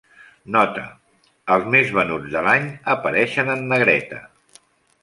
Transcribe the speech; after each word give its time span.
Nota: 0.53 0.85
els 1.57 1.69
més 1.75 1.93
venuts 1.99 2.33
de 2.37 2.45
l'any 2.49 2.67
apareixen 2.97 3.57
en 3.59 3.67
negreta. 3.75 4.25